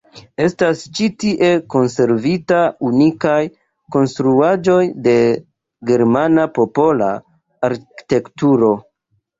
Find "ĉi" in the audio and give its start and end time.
0.99-1.09